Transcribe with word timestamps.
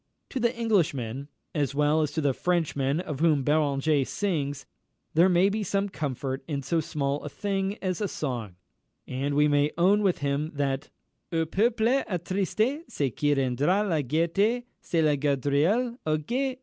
To 0.29 0.39
the 0.39 0.57
Englishman, 0.57 1.27
as 1.53 1.75
well 1.75 2.01
as 2.01 2.09
to 2.13 2.21
the 2.21 2.33
Frenchman 2.33 2.99
of 2.99 3.19
whom 3.19 3.43
Beranger 3.43 4.03
sings, 4.03 4.65
there 5.13 5.29
may 5.29 5.47
be 5.47 5.61
some 5.63 5.89
comfort 5.89 6.43
in 6.47 6.63
so 6.63 6.79
small 6.79 7.21
a 7.23 7.29
thing 7.29 7.77
as 7.83 8.01
a 8.01 8.07
song, 8.07 8.55
and 9.07 9.35
we 9.35 9.47
may 9.47 9.69
own 9.77 10.01
with 10.01 10.17
him 10.17 10.53
that 10.55 10.89
"Au 11.31 11.45
peuple 11.45 11.85
attristé 12.09 12.81
Ce 12.89 13.13
qui 13.15 13.35
rendra 13.35 13.87
la 13.87 14.01
gaîté, 14.01 14.63
C'est 14.81 15.03
la 15.03 15.15
GAUDRIOLE! 15.15 15.95
O 16.07 16.17
gué! 16.17 16.57